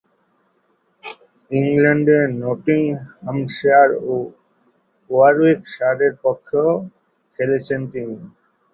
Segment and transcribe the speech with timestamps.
[1.51, 4.13] ইংল্যান্ডে নটিংহ্যামশায়ার ও
[5.09, 6.71] ওয়ারউইকশায়ারের পক্ষেও
[7.39, 8.15] খেলেছেন তিনি।